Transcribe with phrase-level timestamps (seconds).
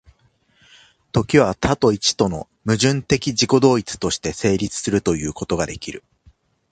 [1.11, 6.03] 時は多と一との矛盾的自己同一として成立するということができる。